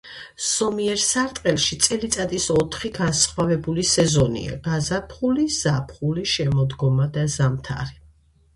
ზომიერ 0.43 1.01
სარტყელში 1.07 1.77
წელიწადის 1.87 2.47
ოთხი 2.55 2.91
განსხვავებული 2.95 3.85
სეზონია:გაზაფხული, 3.91 5.47
ზაფხული, 5.61 6.27
შემოდგომა 6.35 7.11
და 7.19 7.31
ზამთარი. 7.39 7.99